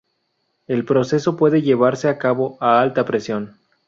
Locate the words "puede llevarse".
1.37-2.09